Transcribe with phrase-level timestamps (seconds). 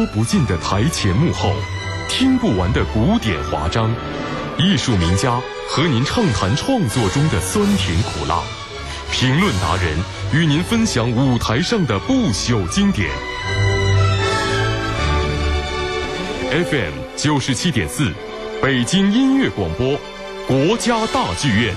[0.00, 1.52] 说不尽的台前幕后，
[2.08, 3.94] 听不完的古典华章，
[4.56, 5.38] 艺术名家
[5.68, 8.40] 和您畅谈创作中的酸甜苦辣，
[9.12, 9.98] 评论达人
[10.32, 13.10] 与您分享舞台上的不朽经典。
[16.50, 18.10] FM 九十七点四，
[18.62, 19.98] 北京音乐广播，
[20.46, 21.74] 国家大剧院，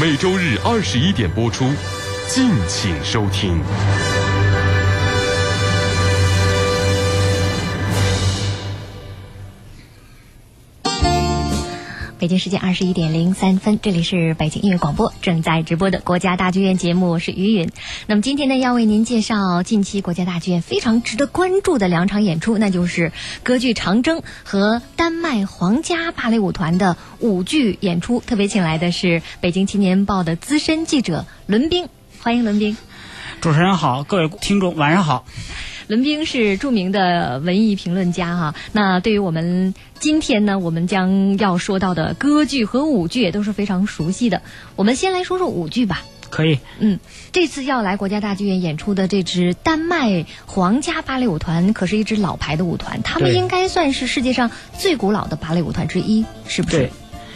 [0.00, 1.68] 每周日二十一点播出，
[2.28, 3.60] 敬请收听。
[12.18, 17.70] 北京时间二十一点零三分，这里是北京音乐广播正在直播的国家大剧院节目，我是于云。
[18.08, 23.12] 那么今天呢，要为您介绍近期国家大剧院非常值得关注的两场演出，那就是
[23.44, 28.20] 歌剧《长征》和丹麦皇家芭蕾舞团的舞剧演出。
[28.20, 31.88] 特别请来的是北京青年报的资深记者伦斌，
[32.20, 32.76] 欢迎伦斌。
[33.40, 35.24] 主持人好，各位听众晚上好。
[35.88, 44.42] 伦斌是著名的文艺评论家哈，那对于我们今天呢，我们将要说到的歌剧和舞剧也都是非常熟悉的。
[44.76, 46.04] 我们先来说说舞剧吧。
[46.28, 47.00] 可以，嗯，
[47.32, 56.90] 这次要来国家大剧院演出的这支丹麦皇家芭蕾舞团，可是一支老牌的舞团，他们应该算是世界上最古老的芭蕾舞团之一，是不是对？，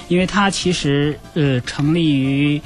[0.08, 2.60] 因为它其实呃成立于，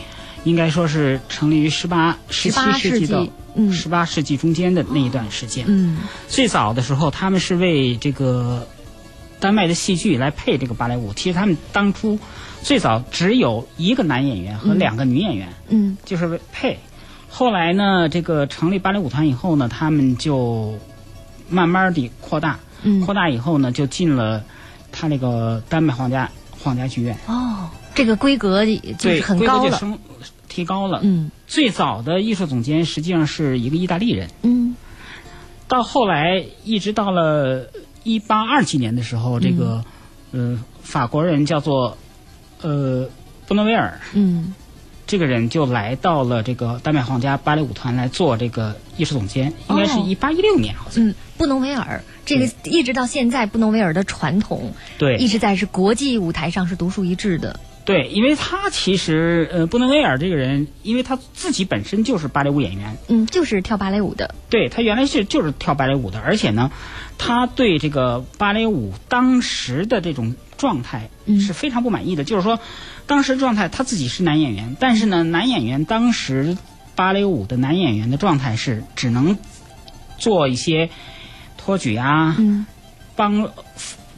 [0.47, 5.65] 应该说是成立于十八、十七世纪的世纪嗯十八世纪中间的那一段时间。
[5.69, 8.65] 嗯最早的时候，他们是为这个
[9.41, 11.13] 丹麦的戏剧来配这个芭蕾舞。
[11.15, 12.17] 其实他们当初
[12.63, 16.79] 最早只有一个男演员和嗯两个女演员，嗯就是为配。
[17.29, 20.79] 后来呢，这个成立芭蕾舞团以后呢，他们就
[21.51, 24.45] 慢慢的扩大，嗯扩大以后呢，就进了
[24.93, 26.31] 他那个丹麦皇家
[26.63, 28.65] 皇家剧院，哦，这个规格
[28.99, 29.71] 就是很高了。
[29.71, 29.99] 就升
[30.57, 31.01] 提高了。
[31.03, 31.31] 嗯。
[31.47, 34.75] 最早的艺术总监实际上是一个意大利人，嗯。
[35.69, 37.69] 到后来一直到了
[38.03, 39.85] 一八二几年的时候，这个
[40.33, 41.99] 呃法国人叫做
[42.63, 43.09] 呃
[43.47, 44.55] 布诺维尔，嗯。
[45.07, 51.07] 这个人就来到了这个丹麦皇家芭蕾舞团来做这个艺术总监，应该是哦一八一六年好像。
[51.07, 55.17] 嗯，布农维尔这个一直到现在，布农维尔的传统对。
[55.19, 57.61] 一直在是国际舞台上是独树一帜的。
[57.87, 64.35] 对，因为他其实呃布伦威尔这个人，因为他自己本身就是芭蕾舞演员，嗯，就是跳芭蕾舞的。
[64.51, 66.73] 对他原来是就是跳芭蕾舞的，而且呢，
[67.17, 72.25] 他对这个芭蕾舞当时的这种状态嗯是非常不满意的。
[72.25, 72.59] 就是说，
[73.07, 76.59] 当时状态他自己是男演员，但是呢，男演员当时
[76.97, 79.39] 芭蕾舞的男演员的状态是只能
[80.19, 80.91] 做一些
[81.57, 82.67] 托举啊，嗯，
[83.15, 83.49] 帮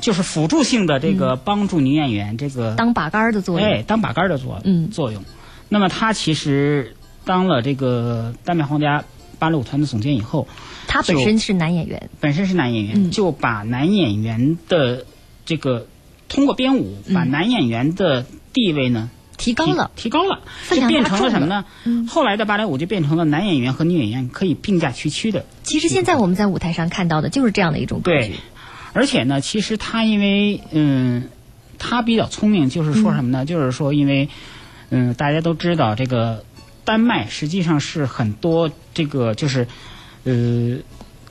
[0.00, 3.68] 就是辅助性的这个帮助女演员这个当把杆儿的作用。
[3.68, 5.22] 哎，当把杆儿的作嗯作用。
[5.68, 9.04] 那么他其实当了这个丹麦皇家
[9.38, 10.48] 芭蕾舞团的总监以后，
[10.86, 12.08] 他本身是男演员。
[12.20, 15.04] 本身是男演员，嗯就把男演员的
[15.44, 15.86] 这个
[16.28, 21.64] 通过编舞，把嗯男演员的地位呢提提高了，提高了，就变成了了什么呢？
[21.84, 25.44] 嗯后来的芭蕾舞就变成了男演员和女演员可以并驾齐驱的。
[25.62, 28.34] 其实现在我们在舞台上看到的就是这样的一种格对局。，
[28.98, 31.28] 而且呢，其实他因为嗯，
[31.78, 33.44] 他比较聪明，就是说什么呢？
[33.44, 34.28] 就是说，因为
[34.90, 36.44] 嗯，大家都知道这个
[36.84, 39.68] 丹麦实际上是很多这个就是
[40.24, 40.78] 呃，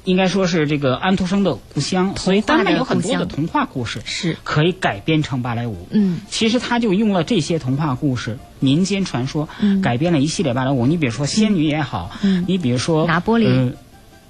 [0.06, 5.90] 应该说是这个安徒生的故乡，所以丹麦有很多的童话故事是，可以改编成芭蕾舞。
[5.92, 6.22] 嗯。
[6.30, 9.82] 其实他就用了这些童话故事、民间传说，嗯。
[9.82, 10.88] 改编了一系列芭蕾舞。
[10.88, 12.46] 你比如说仙女也好，嗯。
[12.48, 13.46] 你比如说拿玻璃。
[13.46, 13.74] 呃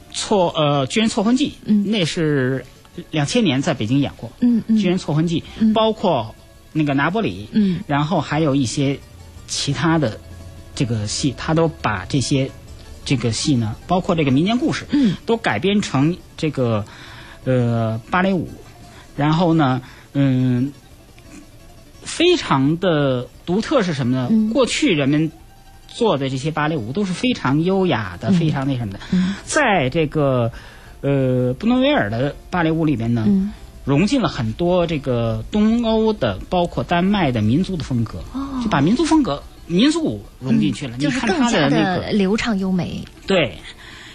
[0.10, 2.66] 错呃居然错婚记，嗯那是
[3.12, 5.74] 两千年在北京演过，嗯嗯巨人错婚记，嗯。
[5.74, 6.36] 包括
[6.74, 7.80] 那个拿玻里，嗯。
[7.88, 9.00] 然后还有一些
[9.48, 10.20] 其他的
[10.76, 12.52] 这个戏，他都把这些
[13.06, 15.16] 这个戏呢，包括这个民间故事，嗯。
[15.26, 16.86] 都改编成这个
[17.46, 18.50] 呃芭蕾舞，
[19.16, 19.82] 然后呢，
[20.14, 20.74] 嗯，
[22.04, 24.28] 非常的独特是什么呢？
[24.30, 24.50] 嗯。
[24.52, 25.32] 过去人们
[25.88, 28.34] 做的这些芭蕾舞都是非常优雅的，嗯。
[28.34, 29.36] 非常那什么的，嗯。
[29.46, 30.52] 在这个
[31.02, 33.52] 呃布诺维尔的芭蕾舞里边呢，嗯。
[33.86, 38.60] 融进了很多这个东欧的，包括丹麦的民族的风格，哦。
[38.62, 40.98] 就把民族风格、民族舞融进去了。
[40.98, 43.06] 就是你看他更加的那个的流畅优美。
[43.26, 43.58] 对，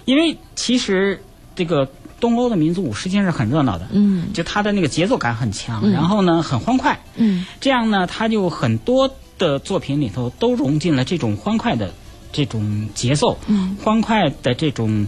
[0.04, 1.22] 因为其实
[1.54, 1.88] 这个
[2.20, 4.30] 东欧的民族舞实际上是很热闹的，嗯。
[4.34, 5.90] 就它的那个节奏感很强，嗯。
[5.90, 7.46] 然后呢很欢快，嗯。
[7.58, 11.94] 这样呢它就很多的作品里头都融进了这种欢快的
[12.30, 13.74] 这种节奏，嗯。
[13.82, 15.06] 欢快的这种，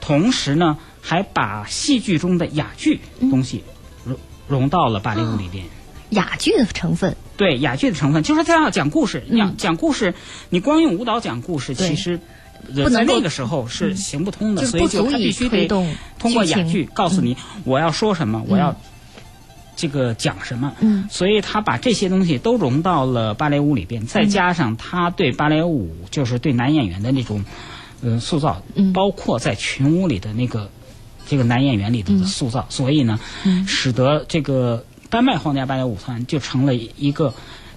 [0.00, 3.30] 同时呢还把戏剧中的哑剧嗯。
[3.30, 3.62] 东西
[4.04, 4.16] 融
[4.48, 5.64] 融到了芭蕾舞里边。
[6.10, 7.16] 哑剧的成分。
[7.36, 9.54] 对哑剧的成分，就是他要讲故事，你要嗯。
[9.56, 10.14] 讲故事，
[10.50, 12.20] 你光用舞蹈讲故事，其实
[12.92, 18.76] 在那个时候是行不通的，所以就他必须得通过哑剧告诉你我要说什么，我要
[19.74, 20.74] 这个讲什么。
[20.80, 21.08] 嗯。
[21.10, 27.44] 所以他把这些东西都融到了芭蕾舞里边，再加上他对芭蕾舞就是对男演员的那种
[28.02, 28.92] 呃塑造，嗯。
[28.92, 30.70] 包括在群舞里的那个
[31.30, 37.32] 这个男演员里头的塑造，所以呢，嗯使得这个丹麦皇家芭蕾舞团就成了一个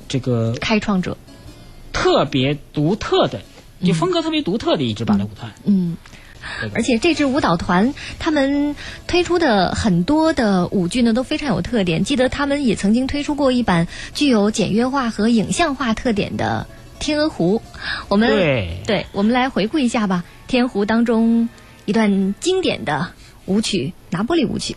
[0.07, 1.15] 这个开创者，
[1.91, 3.41] 特别独特的，
[3.85, 5.53] 就风格特别独特的一支芭蕾舞团。
[5.65, 5.95] 嗯。
[6.61, 8.75] 这个而且这支舞蹈团，他们
[9.07, 12.03] 推出的很多的舞剧呢，都非常有特点。
[12.03, 16.67] 记得他们也曾经推出过一版具有简约化和影像化特点的
[17.01, 17.61] 《天鹅湖》。
[18.09, 21.47] 我们对对，我们来回顾一下吧，《天鹅湖》当中
[21.85, 23.11] 一段经典的
[23.45, 24.75] 舞曲——拿玻璃舞曲。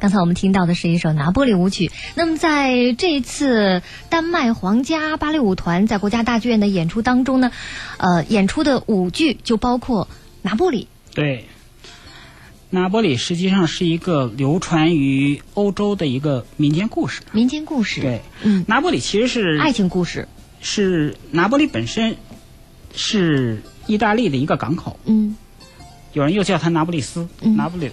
[0.00, 1.90] 刚才我们听到的是一首拿波里舞曲。
[2.14, 7.52] 那么在这一次丹麦皇家芭蕾舞团在国家大剧院的演出当中呢，
[7.98, 10.08] 呃，演出的舞剧就包括
[10.40, 10.88] 拿波里。
[11.14, 11.44] 对，
[12.70, 17.20] 拿波里实际上是一个流传于欧洲的一个民间故事。
[17.32, 20.26] 民间故事，对，嗯，拿波里其实是爱情故事，
[20.62, 22.16] 是拿波里本身
[22.94, 25.36] 是意大利的一个港口，嗯
[26.14, 27.90] 有人又叫它拿波利斯，嗯拿波里。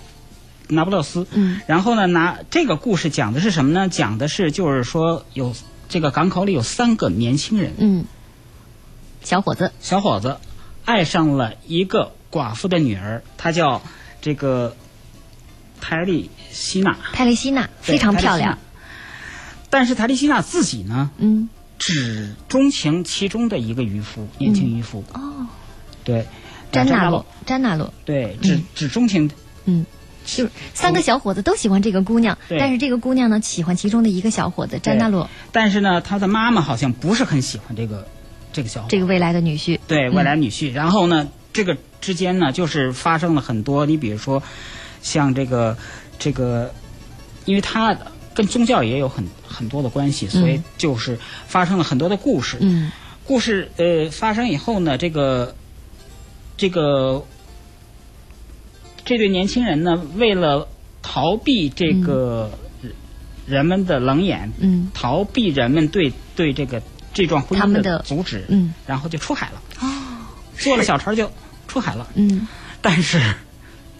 [0.67, 1.61] 拿不勒斯，嗯。
[1.67, 3.89] 然后呢，拿这个故事讲的是什么呢？
[3.89, 5.53] 讲的是就是说有
[5.89, 8.05] 这个港口里有三个年轻人，嗯，
[9.23, 10.37] 小伙子，小伙子
[10.85, 13.81] 爱上了一个寡妇的女儿，她叫
[14.21, 14.75] 这个
[15.79, 18.57] 泰利西娜，泰利西娜非常漂亮。
[19.69, 21.49] 但是泰利西娜自己呢，嗯。
[21.79, 25.45] 只钟情其中的一个渔夫，年轻渔夫，哦，
[26.03, 26.25] 对，
[26.71, 29.29] 詹纳洛，，詹纳洛，对，只、只钟情，
[29.65, 29.85] 嗯。
[30.27, 38.05] 就是三个小伙子都喜欢这个姑娘，但是这个姑娘呢喜欢其中的一个小伙子詹纳洛，但是呢，他的妈妈好像不是很喜欢这个
[38.51, 38.91] 这个小伙子。
[38.91, 39.79] 这个未来的女婿。
[39.87, 40.71] 对未来女婿。
[40.73, 44.43] 然后呢，这个之间呢，就是发生了很多，你比如说，
[45.01, 45.77] 像这个
[46.19, 46.73] 这个，
[47.45, 47.97] 因为他
[48.33, 51.17] 跟宗教也有很很多的关系，所以就是
[51.47, 52.57] 发生了很多的故事。
[52.59, 52.91] 嗯。
[53.23, 55.55] 故事呃发生以后呢，这个
[56.55, 57.25] 这个
[59.07, 60.67] 这对年轻人呢，为了
[61.01, 62.51] 逃避这个
[63.45, 64.91] 人们的冷眼，嗯。
[64.93, 66.81] 逃避人们对对这个
[67.13, 68.73] 这桩婚姻的阻止，嗯。
[68.85, 69.61] 然后就出海了。
[69.79, 69.87] 哦
[70.59, 71.31] 坐了小船就
[71.69, 72.45] 出海了，嗯。
[72.81, 73.21] 但是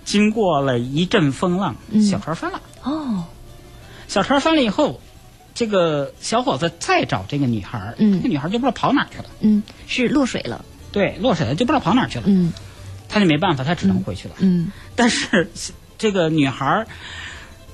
[0.04, 2.04] 经过了一阵风浪，嗯。
[2.04, 2.62] 小船翻了。
[2.84, 3.24] 哦。
[4.10, 5.00] 小船翻了以后，
[5.56, 8.18] 这个小伙子再找这个女孩儿，嗯。
[8.18, 9.26] 这个女孩儿就不知道跑哪儿去了。
[9.40, 9.64] 嗯。
[9.88, 10.66] 是落水了。
[10.92, 12.26] 对，落水了就不知道跑哪儿去了。
[12.28, 12.52] 嗯
[13.10, 14.36] 他就没办法，他只能回去了。
[14.40, 14.72] 嗯。
[14.96, 15.50] 但是
[15.98, 16.88] 这个女孩儿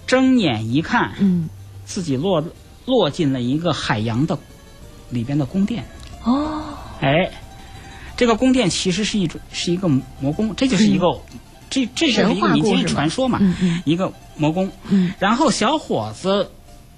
[0.08, 1.50] 睁眼一看，嗯。
[1.86, 2.44] 自己落
[2.86, 4.40] 落进了一个海洋的
[5.10, 5.84] 里边的宫殿。
[6.24, 6.63] 哦。
[7.02, 7.32] 哎，
[8.16, 11.20] 这个宫殿其实是一种是一个魔宫，这就是一个，
[11.70, 13.40] 这这是一个民间传说嘛，
[13.84, 14.72] 一个魔宫。
[14.88, 15.13] 嗯。
[15.20, 16.52] 然后小伙子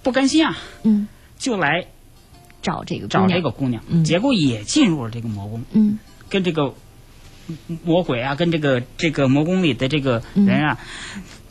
[0.04, 1.08] 不甘心啊，嗯，
[1.40, 1.88] 就来
[2.62, 4.04] 找这个姑找这个姑娘，嗯。
[4.04, 5.98] 结果也进入了这个魔宫，嗯。
[6.30, 6.74] 跟这个
[7.84, 10.78] 魔鬼啊，跟这个这个魔宫里的这个人啊，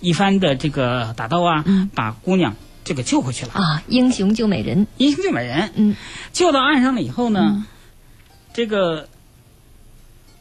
[0.01, 3.53] 一番的这个打斗啊，把姑娘这个救回去了。
[3.55, 5.97] 啊，英雄救美人，英雄救美人，嗯。
[6.33, 7.67] 救到岸上了以后呢，
[8.53, 9.09] 这个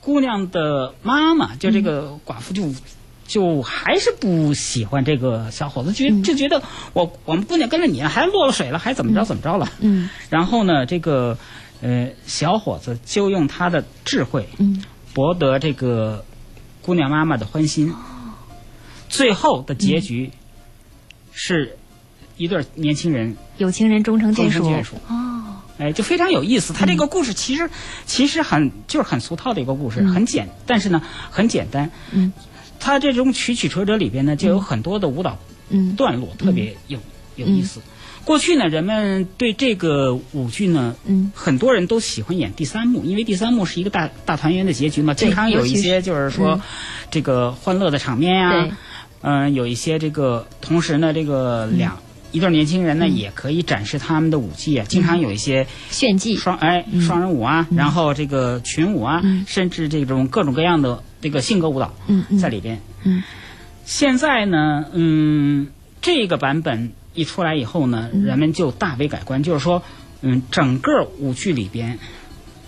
[0.02, 2.74] 姑娘的妈妈，就这个寡妇就。
[3.26, 6.22] 就还是不喜欢这个小伙子，觉嗯。
[6.24, 9.72] 就觉得我我们姑娘跟着你还落了水了，还怎么着怎么着了。
[9.80, 10.10] 嗯。
[10.30, 11.38] 然后呢，这个
[11.82, 14.84] 呃小伙子就用他的智慧嗯。
[15.14, 16.26] 博得这个
[16.82, 17.94] 姑娘妈妈的欢心。
[19.10, 20.32] 最后的结局
[21.32, 21.78] 是
[22.36, 24.50] 一对年轻人有情人终成眷
[24.84, 24.96] 属。
[25.08, 26.74] 哦，哎，就非常有意思。
[26.74, 27.70] 他这个故事其实、
[28.08, 31.92] 其实很就是很俗套的一个故事，很简，但是呢很简单。
[32.12, 32.34] 嗯，
[32.80, 35.38] 他这种曲曲折折里边呢，就有很多的舞蹈
[35.70, 35.96] 嗯。
[35.96, 37.00] 段落，特别有
[37.36, 37.82] 有意思。
[38.26, 41.32] 过去呢，人们对这个舞剧呢，嗯。
[41.36, 46.62] 很多人都喜欢演第三幕，因为第三幕是一个大大团圆的结局嘛，对经常有一些就是说、嗯。
[47.12, 48.72] 这个欢乐的场面呀、对。
[49.22, 52.00] 嗯、有一些这个，同时呢，这个两、
[52.32, 54.86] 一对年轻人呢，也可以展示他们的舞技啊。
[54.88, 59.46] 经常有一些炫技，双哎双人舞啊，然后这个群舞啊，嗯。
[59.48, 61.94] 甚至这种各种各样的这个性格舞蹈
[62.42, 62.82] 在里边。
[63.04, 63.24] 嗯。
[63.86, 65.68] 现在呢，嗯，
[66.02, 68.24] 这个版本一出来以后呢，嗯。
[68.24, 69.84] 人们就大为改观，就是说，
[70.22, 72.00] 嗯，整个舞剧里边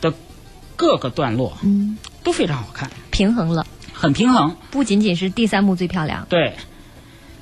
[0.01, 0.13] 的
[0.75, 4.55] 各个段落嗯，都非常好看，平衡了，很平衡。
[4.71, 6.53] 不仅仅是第三幕最漂亮，对，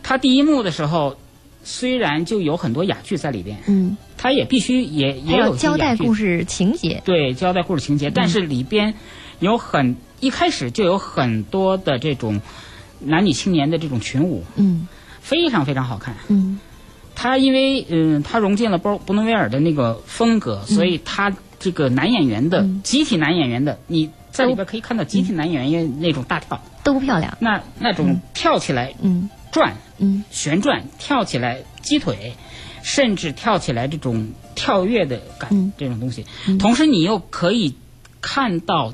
[0.03, 1.17] 他第一幕的时候，
[1.63, 8.93] 虽然就有很多哑剧在里边，嗯，他也必须也也有要交代故事，事情节，对，交代故事情节，但是里边
[9.39, 12.41] 有很一开始就有很多的这种
[12.99, 14.87] 男女青年的这种群舞，嗯。
[15.21, 16.17] 非常非常好看。
[16.27, 16.59] 嗯
[17.23, 22.81] 他因为嗯，他融进了波布诺维尔的那个风格，所以他这个男演员的、嗯。
[22.83, 30.25] 集体男演员的，你在里边可以看到集体男演员那种大跳，都不漂亮，那那种跳起来嗯转、嗯。
[30.31, 32.33] 旋转，跳起来鸡腿，
[32.81, 35.71] 甚至跳起来这种跳跃的感、嗯。
[35.77, 36.25] 这种东西，
[36.59, 37.73] 同时你又可以
[38.19, 38.93] 看到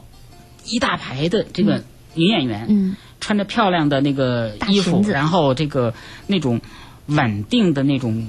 [0.65, 1.83] 一大排的这个
[2.13, 2.95] 女演员，嗯。
[3.19, 5.95] 穿着漂亮的那个衣服然后这个
[6.27, 6.61] 那种
[7.09, 8.27] 稳定的那种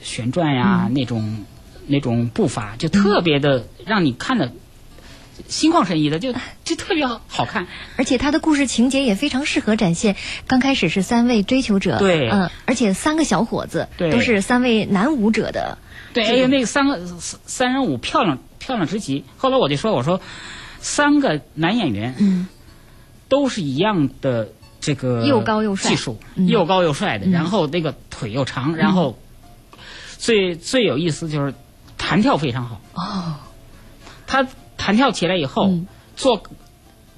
[0.00, 1.44] 旋转呀，嗯那种
[1.86, 4.52] 那种步伐，就特别的让你看的
[5.48, 7.66] 心旷神怡的，就就特别好看。
[7.96, 10.16] 而且他的故事情节也非常适合展现。
[10.46, 15.78] 刚开始是三位追求者，对嗯、而且三个小伙子对都是三位男舞者的，
[16.12, 19.24] 对，哎呀，那个三个三三人舞漂亮漂亮之极。
[19.36, 20.20] 后来我就说，我说
[20.80, 22.46] 三个男演员嗯
[23.28, 24.52] 都是一样的。
[24.82, 25.90] 这个又高又帅。
[25.90, 26.46] 技术嗯。
[26.46, 27.30] 又高又帅的，嗯。
[27.30, 29.18] 然后那个腿又长，然后
[30.18, 31.54] 最最有意思就是
[31.96, 32.80] 弹跳非常好。
[32.92, 33.36] 哦，
[34.26, 34.46] 他
[34.76, 35.86] 弹跳起来以后，嗯。
[36.14, 36.42] 做，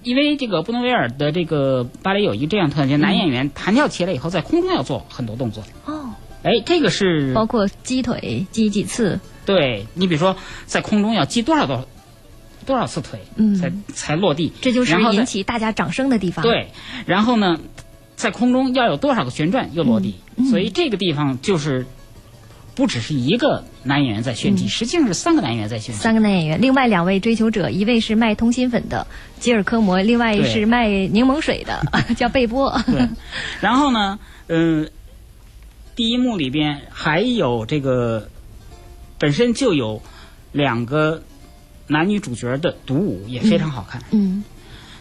[0.04, 5.64] 因为这个布诺维尔的这个芭蕾有一个这样特点，男演员弹跳起来以后，在空中要做很多动作。
[5.85, 6.11] 哦，
[6.44, 11.85] 哎，这个是包括击腿击几次，对你比如说在空中要击多少多少
[12.64, 13.54] 多少次腿，嗯。
[13.54, 16.73] 才才落地，这就是引起大家掌声的地方。，对，
[17.06, 17.61] 然后呢，
[18.16, 20.16] 在空中要有多少个旋转又落地，
[20.50, 21.87] 所以这个地方就是
[22.75, 29.06] 不只是一个男演员在炫技，实际上是三个男演员在炫三个男演员，另外两位追求者，一位是卖通心粉的
[29.38, 32.76] 吉尔科摩，另外是卖柠檬水的 叫贝波。
[32.87, 33.09] 对，
[33.61, 34.18] 然后呢，
[34.49, 34.90] 嗯、
[35.94, 38.28] 第一幕里边还有这个
[39.18, 40.02] 本身就有
[40.50, 41.23] 两个
[41.86, 44.02] 男女主角的独舞，也非常好看。
[44.10, 44.44] 嗯。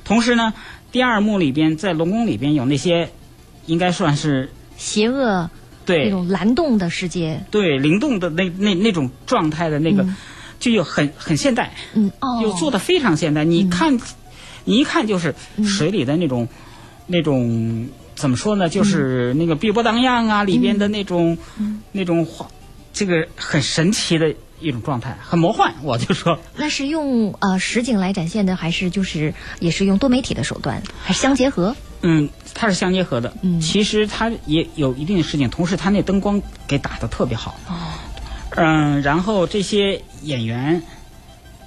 [0.03, 0.53] 同时呢，
[0.91, 3.09] 第二幕里边在龙宫里边有那些
[3.65, 5.49] 应该算是邪恶
[5.85, 5.97] 对。
[5.97, 10.15] 那对种蓝洞的世界，对灵动的那那那种状态的那个，嗯。
[10.59, 13.43] 就有很很现代，嗯哦，又做的非常现代。
[13.43, 13.99] 你看，
[14.63, 15.35] 你一看就是
[15.65, 16.47] 水里的那种、
[17.05, 18.69] 那种怎么说呢？
[18.69, 21.37] 就是那个碧波荡漾啊，里边的那种、
[21.91, 22.47] 那种画，
[22.93, 24.33] 这个很神奇的
[24.63, 25.74] 一种状态，很魔幻。
[25.82, 31.75] 我就说，那是用呃实景来展现的，还是就是也是用多媒体的手段，还是相结合？
[32.01, 33.34] 嗯，它是相结合的。
[33.41, 37.55] 嗯其实它也有一定的实景，同时它那灯光给打的特别好。
[37.67, 37.75] 哦，
[38.55, 40.82] 嗯，然后这些演员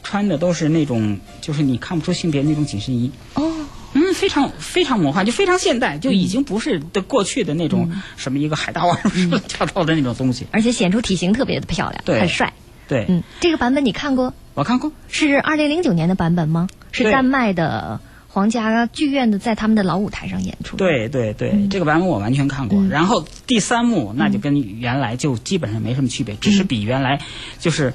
[0.02, 3.10] 穿的都是那种，就是你看不出性别那种紧身衣。
[3.34, 3.50] 哦，
[3.94, 10.46] 嗯，非常非常魔幻，就非常现代，就已经不是的过去的那种嗯什么一个海大王什么跳跳的那种东西。
[10.50, 12.52] 而且显出体型特别的漂亮，对很帅。
[12.88, 14.32] 对，嗯，这个版本你看过？
[14.54, 16.68] 我看过，是二零零九年的版本吗？
[16.92, 21.68] 是丹麦的皇家剧院的，在他们的老舞台上演出。，对对对，嗯。
[21.68, 22.78] 这个版本我完全看过。
[22.78, 22.88] 嗯。
[22.88, 27.20] 然后第三幕那就跟原来就基本上没什么区别，只是比原来
[27.58, 27.92] 就是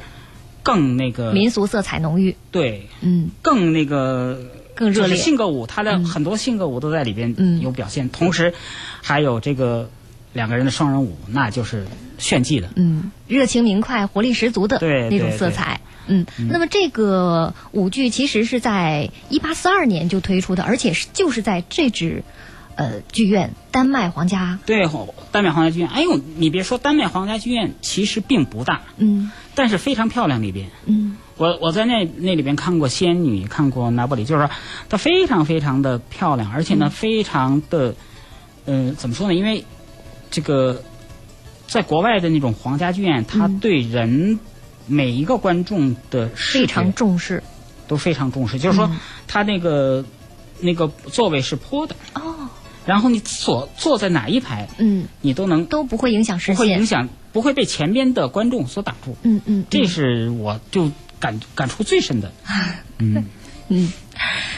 [0.61, 2.35] 更那个民俗色彩浓郁。
[2.51, 4.39] 对嗯，更那个
[4.75, 6.05] 更热烈就是性格舞，他的嗯。
[6.05, 7.59] 很多性格舞都在里边嗯。
[7.61, 8.53] 有表现，同时
[9.01, 9.89] 还有这个
[10.33, 11.87] 两个人的双人舞，那就是
[12.21, 12.69] 炫技的。
[12.75, 15.81] 嗯，热情明快、活力十足的对那种色彩。
[16.07, 22.23] 嗯，那么这个舞剧其实是在一八四二年就推出的，而且是就是在这支
[22.75, 24.87] 呃剧院丹麦皇家，对，
[25.31, 30.69] 丹麦皇家剧院，哎呦，你别说，丹麦皇家剧院其实并不大，嗯但是非常漂亮里边。
[30.85, 34.51] 嗯我我在那那里边看过《仙女》，看过《拿破里》，就是说
[34.89, 37.95] 它非常非常的漂亮，而且呢，非常的，
[38.65, 39.33] 呃，怎么说呢？
[39.33, 39.65] 因为
[40.29, 40.83] 这个
[41.71, 44.37] 在国外的那种皇家剧院，它嗯对人
[44.87, 47.41] 每一个观众的非常重视
[47.87, 50.03] 都非常重视，就是说嗯它那个
[50.59, 52.49] 那个座位是坡的，哦，
[52.85, 56.55] 然后你所坐在哪一排，嗯，你都能都不会影响视线。
[56.55, 59.15] 不会影响，不会被前边的观众所挡住。
[59.23, 62.33] 嗯嗯，这是我就感感触最深的。
[62.99, 63.23] 嗯。
[63.73, 63.93] 嗯，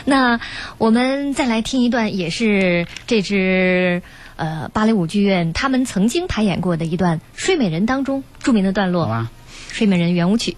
[0.06, 0.40] 那
[0.80, 4.02] 我们再来听一段，也是这支
[4.36, 9.08] 呃芭蕾舞剧院他们曾经排演过的一段《睡美人》当中著名的段落，
[9.72, 10.58] 《睡美人》圆舞曲。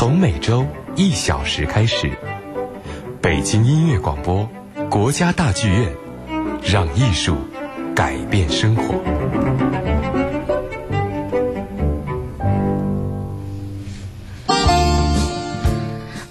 [0.00, 2.10] 从每周一小时开始。
[3.20, 4.48] 北京音乐广播，
[4.88, 5.92] 国家大剧院，
[6.64, 7.36] 让艺术
[7.94, 8.94] 改变生活。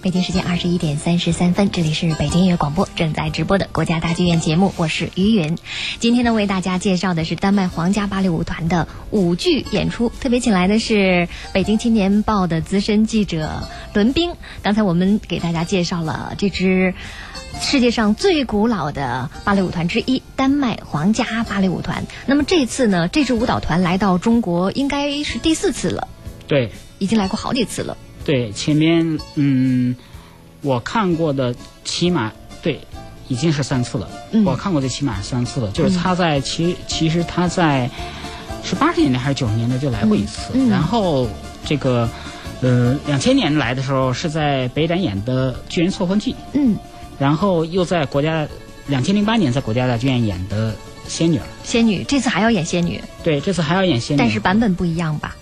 [0.09, 5.55] 北京时间二十一点三十三分，这里是北京音乐广播正在直播的国家大剧院节目，我是于云。
[5.99, 14.31] 今天呢，为大家介绍的是丹麦皇家芭蕾舞团的舞剧演出，特别请来的是北京青年报的资深记者伦斌。
[14.63, 16.95] 刚才我们给大家介绍了这支
[17.61, 22.07] 世界上最古老的芭蕾舞团之一——丹麦皇家芭蕾舞团。
[22.25, 26.07] 那么这次呢，这支舞蹈团来到中国应该是第四次了，
[26.47, 27.95] 对，已经来过好几次了。
[28.25, 29.95] 对，前面嗯，
[30.61, 32.79] 我看过的起码对，
[33.27, 34.09] 已经是三次了。
[34.31, 34.45] 嗯。
[34.45, 37.89] 我看过的起码是三次了，就是他在其其实他在
[38.63, 40.67] 是八十年代还是九十年代就来过一次，嗯。
[40.67, 40.69] 嗯。
[40.69, 41.27] 然后
[41.65, 42.07] 这个
[42.61, 46.77] 呃两千年来的时候是在北展演的《巨人错婚记》，嗯，
[47.17, 48.47] 然后又在国家
[48.87, 50.71] 两千零八年在国家大剧院演的
[51.07, 55.35] 《仙女儿》，仙女这次还要演仙女，对，这次还要演仙女，但是版本不一样吧？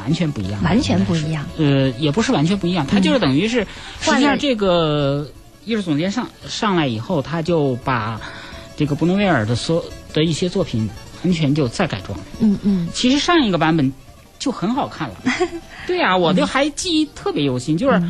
[0.00, 1.46] 完全不一样，完全不一样。
[1.58, 3.66] 呃，也不是完全不一样，他就是等于是，
[4.00, 5.30] 实际上这个
[5.64, 8.20] 艺术总监上上来以后，他就把
[8.76, 10.88] 这个布诺威尔的所的一些作品
[11.22, 12.18] 完全就再改装。
[12.40, 13.92] 嗯嗯其实上一个版本
[14.38, 15.16] 就很好看了，
[15.86, 17.76] 对啊，我就还记忆特别犹新。
[17.76, 18.02] 就是，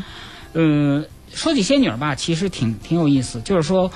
[0.52, 3.40] 呃，说起仙女儿吧，其实挺挺有意思。
[3.42, 3.90] 就是说，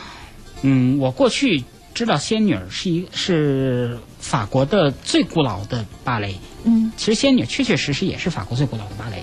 [0.63, 1.63] 嗯，我过去
[1.95, 6.35] 知道仙女儿是一是法国的最古老的芭蕾。
[6.65, 9.23] 嗯，其实仙女确确实实也是法国最古老的芭蕾。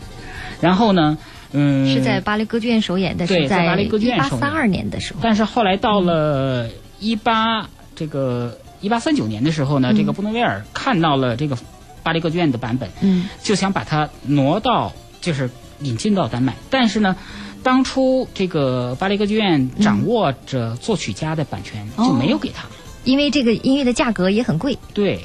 [0.62, 1.18] 然后呢，
[1.52, 5.20] 嗯，是在巴黎歌剧院首演的，是对在巴黎歌剧院首演八三二年的时候。
[5.22, 11.58] 但是后来到了一八这个一八三九年的时候呢，嗯这个布诺威尔看到了这个
[12.04, 15.50] 巴黎歌剧院的版本，嗯就想把它挪到就是
[15.82, 16.56] 引进到丹麦。
[16.70, 17.16] 但是呢，
[17.64, 22.66] 当初这个巴黎歌剧院掌握着作曲家的版权，哦就没有给他。
[23.04, 25.22] 因为这个音乐的价格也很贵，对，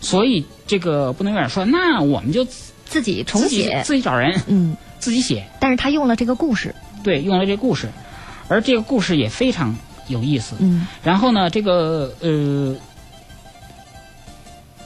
[0.00, 2.44] 所以这个布诺威尔说，那我们就
[2.84, 3.82] 自己重写。
[3.84, 5.46] 自己找人嗯，自己写。
[5.60, 6.74] 但是他用了这个故事。
[7.02, 7.90] 对，用了这个故事，
[8.48, 9.76] 而这个故事也非常
[10.08, 10.56] 有意思。
[10.60, 12.76] 嗯然后呢，这个呃，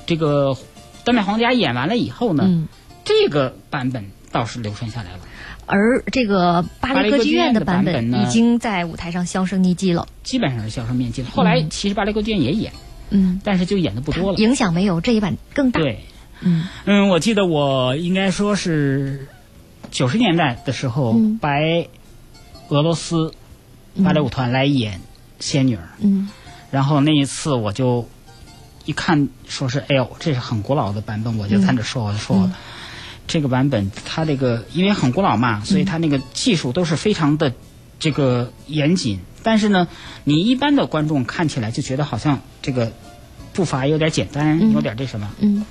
[0.06, 0.56] 这个
[1.04, 2.68] 丹麦皇家演完了以后呢，嗯。
[3.08, 5.20] 这个版本倒是流传下来了，
[5.66, 10.06] 而这个巴黎歌剧院的版本呢已经在舞台上销声匿迹了。
[10.22, 11.22] 基本上是销声匿迹。
[11.22, 11.28] 了。
[11.30, 11.68] 后来嗯。
[11.70, 12.72] 其实巴黎歌剧院也演，
[13.10, 14.38] 嗯，但是就演的不多了。
[14.38, 15.80] 影响没有这一版更大。
[15.80, 16.04] 对，
[16.40, 16.64] 嗯。
[16.84, 19.26] 嗯，我记得我应该说是
[19.90, 21.38] 九十年代的时候，嗯。
[21.38, 21.88] 白
[22.68, 23.32] 俄罗斯
[24.04, 25.00] 芭蕾舞团来演
[25.40, 26.28] 仙女儿，嗯。
[26.70, 28.08] 然后那一次我就
[28.84, 32.52] 一看，说是哎呦，这是很古老的版本，我就在那说，我就说、嗯
[33.26, 37.52] 这个版本它这个因为很古老嘛，所以它那个技术都是非常的
[37.98, 39.20] 这个严谨。
[39.42, 39.88] 但是呢，
[40.24, 42.92] 你一般的观众看起来就觉得好像这个
[43.52, 45.30] 步伐有点简单，嗯有点这什么。
[45.40, 45.64] 嗯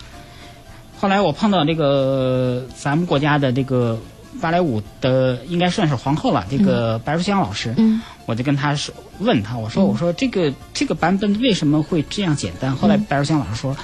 [0.98, 4.00] 后来我碰到这个咱们国家的这个
[4.40, 7.74] 芭蕾舞的，应该算是皇后了，这个白如香老师。
[7.78, 12.76] 嗯我就跟他说，问他，我说，我说这个这个版本为什么会这样简单？
[12.76, 13.78] 后来白如香老师说，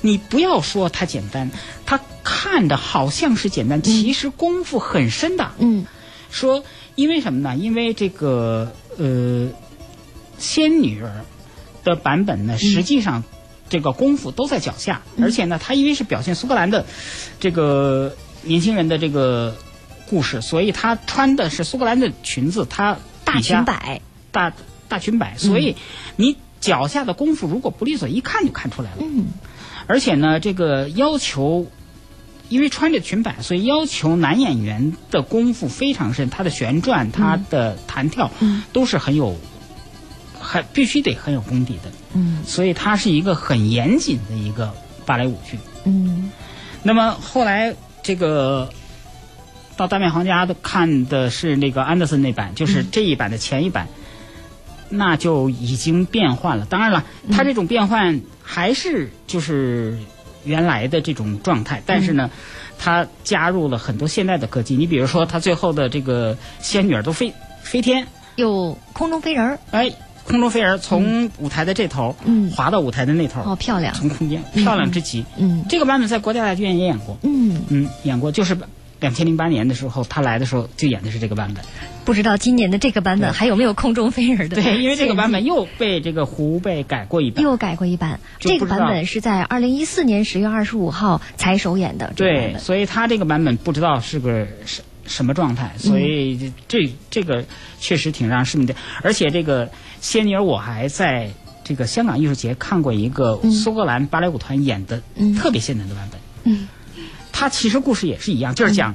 [0.00, 1.48] 你不要说它简单，
[1.86, 5.52] 它看着好像是简单，其实功夫很深的。
[5.58, 5.86] 嗯
[6.30, 6.64] 说
[6.96, 7.54] 因为什么呢？
[7.56, 9.50] 因为这个呃，
[10.38, 11.24] 仙女儿
[11.84, 13.22] 的版本呢，实际上
[13.68, 16.86] 这个功夫都在脚下，而且呢，它因为是表现苏格兰的
[17.38, 19.56] 这个年轻人的这个
[20.08, 24.00] 故事，所以她穿的是苏格兰的裙子，她大裙摆。
[24.32, 24.52] 大
[24.88, 25.76] 大裙摆，所以
[26.16, 28.96] 你脚下的功夫如果不利索，一看就看出来了。
[29.02, 29.26] 嗯
[29.86, 31.68] 而且呢，这个要求，
[32.48, 39.36] 因为穿着裙摆，所以要求男演员的功夫非常深，他的旋转、他的弹跳，嗯都是很有，
[40.38, 41.90] 很必须得很有功底的。
[42.14, 44.72] 嗯所以它是一个很严谨的一个
[45.04, 45.58] 芭蕾舞剧。
[45.84, 46.30] 嗯
[46.82, 48.70] 那么后来这个
[49.76, 53.88] 到大面行家的看的是那个安德森那版，就是这一版的前一版，
[54.90, 56.66] 那就已经变换了。
[56.66, 59.98] 当然了，它这种变换还是就是
[60.44, 62.30] 原来的这种状态，但是呢，
[62.78, 64.76] 它加入了很多现代的科技。
[64.76, 69.90] 你比如说，它最后的这个仙女儿都飞飞天，有空中飞人儿，哎，
[70.24, 72.50] 空中飞人从舞台的这头，嗯。
[72.50, 73.92] 滑到舞台的那头，好漂亮。
[73.94, 75.24] 从空间漂亮之极。
[75.36, 75.64] 嗯。
[75.68, 77.62] 这个版本在国家大剧院也演过，嗯。
[77.68, 78.56] 嗯，演过，就是
[79.04, 81.62] 两千零八年的时候，他来的时候就演的是这个版本。
[82.06, 84.56] 不知道今年的这个版本还有没有空中飞人的？
[84.62, 88.18] 对，因为这个版本又被这个湖被改过一版，又改过一版。
[88.40, 92.12] 这个版本是在二零一四年十月二十五号才首演的。
[92.16, 97.44] 对，所以他这个版本不知道是个什什么状态，所以这这个
[97.78, 98.74] 确实挺让市民的。
[99.02, 101.30] 而且这个仙女儿，我还在
[101.62, 105.02] 这个香港艺术节看过一个苏格兰芭蕾舞团演的
[105.38, 106.20] 特别现代的版本。
[106.44, 106.68] 嗯，
[107.34, 108.94] 他其实故事也是一样，就是讲。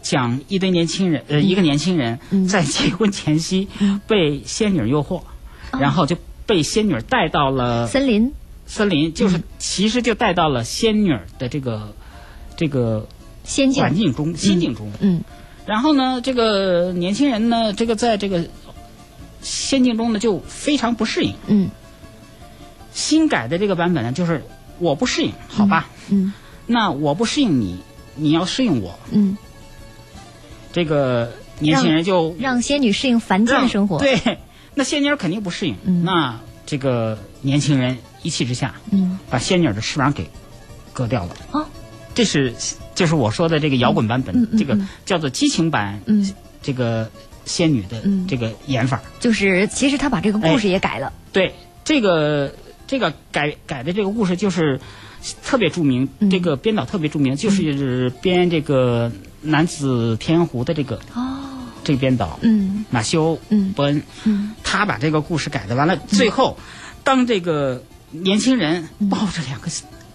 [0.00, 3.68] 讲一堆年轻人，呃，一个年轻人在结婚前夕
[4.06, 5.22] 被仙女诱惑，
[5.72, 8.32] 然后就被仙女带到了森林，
[8.64, 11.94] 森林就是其实就带到了仙女的这个
[12.56, 13.08] 这个
[13.42, 13.82] 仙境。
[13.82, 14.90] 环境中，仙境中。
[15.00, 15.20] 嗯，
[15.66, 18.48] 然后呢，这个年轻人呢，这个在这个
[19.42, 21.34] 仙境中呢就非常不适应。
[21.48, 21.68] 嗯，
[22.92, 24.44] 新改的这个版本呢，就是
[24.78, 25.90] 我不适应，好吧？
[26.08, 26.32] 嗯，
[26.68, 27.80] 那我不适应你，
[28.14, 28.96] 你要适应我。
[29.10, 29.36] 嗯。
[30.70, 33.98] 这个年轻人就让仙女适应凡间的生活。
[33.98, 34.20] 对，
[34.76, 35.74] 那仙女肯定不适应。
[36.04, 40.28] 那这个年轻人一气之下，嗯，把仙女的翅膀给
[40.92, 41.36] 割掉了。
[41.52, 41.66] 哦，
[42.14, 42.54] 这是
[42.94, 46.00] 就是我说的这个摇滚版本，这个叫做激情版。
[46.04, 47.10] 嗯，这个
[47.44, 51.12] 仙女的这个演法，就是其实他把这个故事也改了。
[51.32, 52.52] 对，这个
[52.86, 54.78] 这个改改的这个故事就是
[55.42, 59.10] 特别著名，这个编导特别著名，就是编这个。
[59.40, 61.38] 男子天湖的这个哦，
[61.84, 63.72] 这个编导嗯，马修嗯。
[63.72, 66.58] 伯恩嗯，他把这个故事改的完了，最后
[67.04, 69.70] 当这个年轻人抱着两个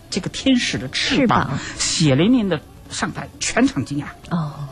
[0.09, 4.07] 这个天使的翅膀血淋淋的上台，全场惊讶。
[4.29, 4.67] 哦，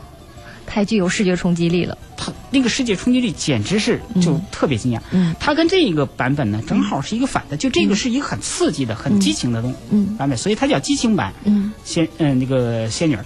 [0.72, 1.98] 太具有视觉冲击力了。
[2.16, 5.00] 他那个视觉冲击力简直是就特别惊讶。
[5.10, 11.34] 嗯，他跟这一个版本呢，正好是一个反的，就这个是一个很刺激的、很激情的东嗯版本，所以它叫激情版。
[11.44, 13.18] 嗯，仙嗯那个仙女，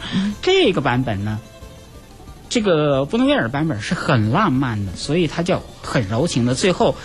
[0.43, 1.39] 这个版本呢，
[2.49, 6.53] 这个布诺威尔版本是很浪漫的，所以它叫很柔情的。
[6.53, 6.97] 最后，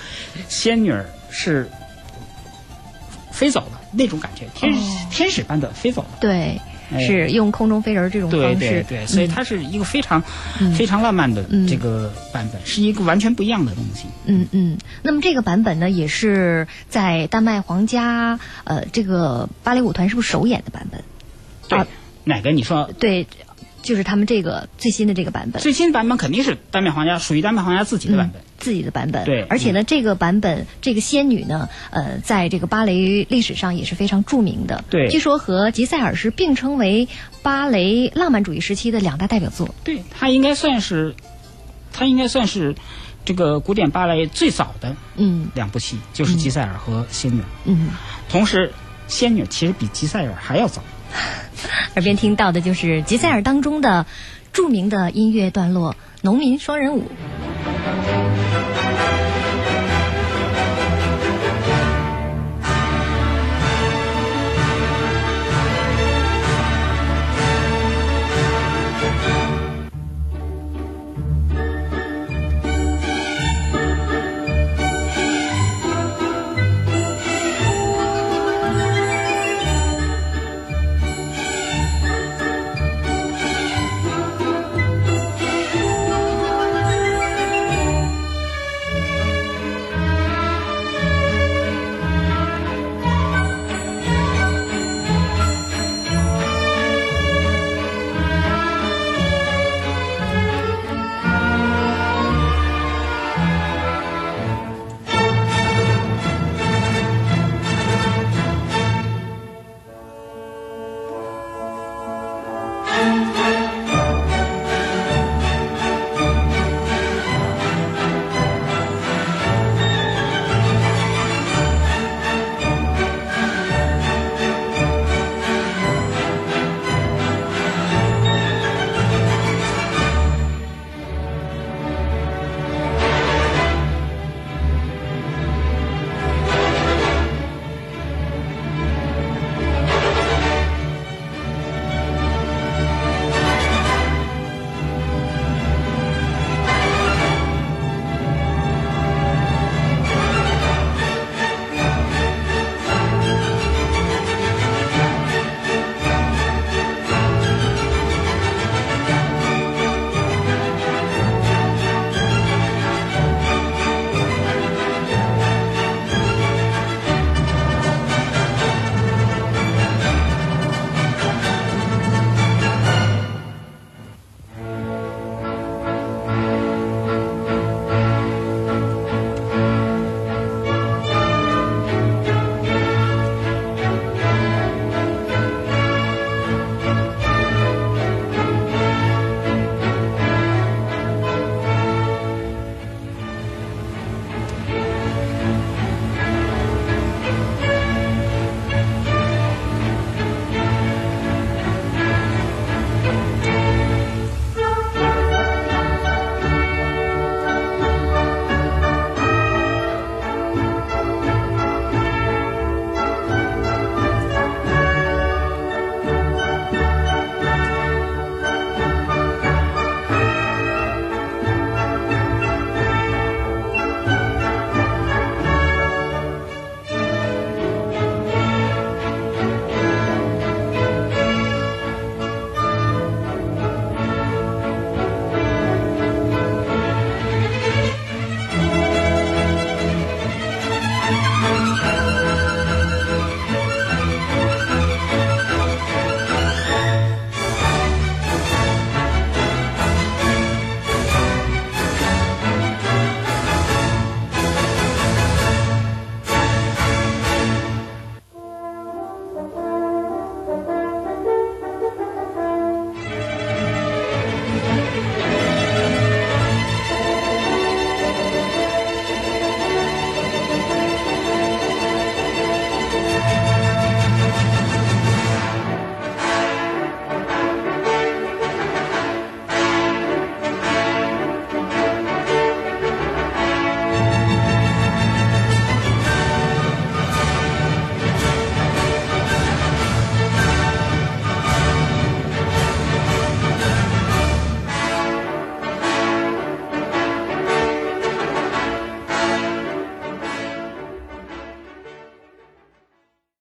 [0.50, 0.92] 仙女
[1.30, 1.70] 是
[3.32, 4.74] 飞走了那种感觉，天
[5.12, 6.18] 天使般的飞走了。
[6.20, 6.60] 对。
[7.00, 10.22] 是用空中飞人这种方式，对对对，所以它是一个非常
[10.76, 14.06] 非常浪漫的这个版本，是一个完全不一样的东西。
[14.26, 21.04] 嗯嗯，那么这个版本呢，也是在丹麦皇家呃这个芭蕾舞团是不是首演的版本？
[21.68, 21.88] 对，
[22.24, 22.90] 哪个你说？
[23.00, 23.28] 对。
[23.82, 29.26] 就是他们这个最新的这个版本，最新版本肯定是丹麦皇家属于丹麦皇家自己的版本，自己的版本。
[29.26, 34.84] 对，而且呢，这个版本这个仙女呢，呃，在这个芭蕾历史上也是非常著名的。
[34.90, 37.08] 对，据说和吉赛尔是并称为
[37.42, 39.74] 芭蕾浪漫主义时期的两大代表作。
[39.84, 41.16] 对，它应该算是，
[41.92, 42.76] 它应该算是
[43.26, 47.42] 这个古典芭蕾最早的嗯两部戏，就是吉赛尔和仙女。
[47.66, 47.90] 嗯，
[48.30, 48.72] 同时，
[49.08, 50.84] 仙女其实比吉赛尔还要早。
[51.96, 54.06] 耳边听到的就是吉赛尔当中的
[54.54, 57.02] 著名的音乐段落《农民双人舞》。